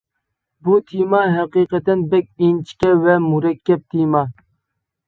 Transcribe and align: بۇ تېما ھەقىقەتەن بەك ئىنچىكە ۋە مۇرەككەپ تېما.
بۇ 0.67 0.77
تېما 0.91 1.19
ھەقىقەتەن 1.35 2.03
بەك 2.15 2.47
ئىنچىكە 2.49 2.95
ۋە 3.05 3.21
مۇرەككەپ 3.31 3.87
تېما. 3.97 4.27